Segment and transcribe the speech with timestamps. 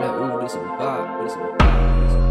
[0.00, 2.29] That ooh, this is bop, this is bop, bop.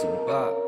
[0.00, 0.67] 怎么办？